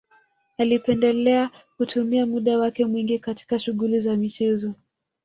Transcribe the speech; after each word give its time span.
Alipendelea 0.57 1.49
kutumia 1.77 2.25
muda 2.25 2.57
wake 2.59 2.85
mwingi 2.85 3.19
katika 3.19 3.59
shughuli 3.59 3.99
za 3.99 4.17
michezo 4.17 4.73